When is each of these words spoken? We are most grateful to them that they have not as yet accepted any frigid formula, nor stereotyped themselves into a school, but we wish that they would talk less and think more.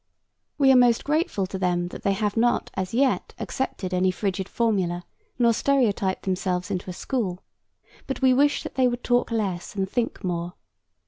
We 0.57 0.71
are 0.71 0.75
most 0.75 1.03
grateful 1.03 1.45
to 1.45 1.59
them 1.59 1.89
that 1.89 2.01
they 2.01 2.13
have 2.13 2.35
not 2.35 2.71
as 2.73 2.91
yet 2.91 3.35
accepted 3.37 3.93
any 3.93 4.09
frigid 4.09 4.49
formula, 4.49 5.05
nor 5.37 5.53
stereotyped 5.53 6.23
themselves 6.23 6.71
into 6.71 6.89
a 6.89 6.93
school, 6.93 7.43
but 8.07 8.19
we 8.19 8.33
wish 8.33 8.63
that 8.63 8.73
they 8.73 8.87
would 8.87 9.03
talk 9.03 9.29
less 9.29 9.75
and 9.75 9.87
think 9.87 10.23
more. 10.23 10.53